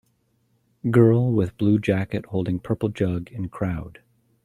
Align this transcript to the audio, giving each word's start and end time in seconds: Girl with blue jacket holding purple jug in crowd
Girl 0.89 1.31
with 1.31 1.57
blue 1.59 1.77
jacket 1.77 2.25
holding 2.25 2.57
purple 2.57 2.89
jug 2.89 3.29
in 3.31 3.49
crowd 3.49 3.99